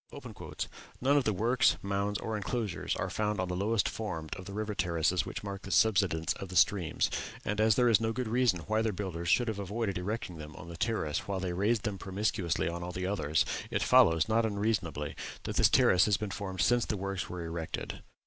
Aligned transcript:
"None 0.99 1.15
of 1.15 1.25
the 1.25 1.31
works, 1.31 1.77
mounds, 1.83 2.17
or 2.17 2.35
enclosures 2.35 2.95
are 2.95 3.11
found 3.11 3.39
on 3.39 3.49
the 3.49 3.55
lowest 3.55 3.87
formed 3.87 4.33
of 4.35 4.45
the 4.45 4.51
river 4.51 4.73
terraces 4.73 5.27
which 5.27 5.43
mark 5.43 5.61
the 5.61 5.69
subsidence 5.69 6.33
of 6.33 6.49
the 6.49 6.55
streams, 6.55 7.11
and 7.45 7.61
as 7.61 7.75
there 7.75 7.87
is 7.87 8.01
no 8.01 8.11
good 8.11 8.27
reason 8.27 8.61
why 8.61 8.81
their 8.81 8.93
builders 8.93 9.29
should 9.29 9.47
have 9.47 9.59
avoided 9.59 9.99
erecting 9.99 10.39
them 10.39 10.55
on 10.55 10.69
that 10.69 10.79
terrace 10.79 11.27
while 11.27 11.39
they 11.39 11.53
raised 11.53 11.83
them 11.83 11.99
promiscuously 11.99 12.67
on 12.67 12.81
all 12.81 12.91
the 12.91 13.05
others, 13.05 13.45
it 13.69 13.83
follows, 13.83 14.27
not 14.27 14.43
unreasonably, 14.43 15.15
that 15.43 15.57
this 15.57 15.69
terrace 15.69 16.05
has 16.05 16.17
been 16.17 16.31
formed 16.31 16.61
since 16.61 16.83
the 16.83 16.97
works 16.97 17.29
were 17.29 17.45
erected." 17.45 18.01